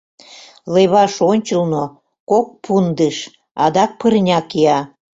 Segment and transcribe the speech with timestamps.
[0.73, 1.83] Леваш ончылно—
[2.29, 3.17] кок пундыш,
[3.63, 4.79] адак пырня кия.